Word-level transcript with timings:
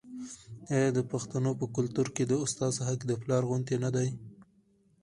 آیا 0.75 0.89
د 0.97 0.99
پښتنو 1.11 1.51
په 1.59 1.65
کلتور 1.75 2.07
کې 2.15 2.23
د 2.27 2.33
استاد 2.43 2.73
حق 2.87 2.99
د 3.05 3.11
پلار 3.21 3.43
غوندې 3.49 3.75
نه 3.83 3.89
دی؟ 3.95 4.09